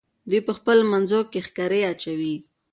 [0.29, 2.35] دوی په خپلو منځو کې ښکرې اچوي.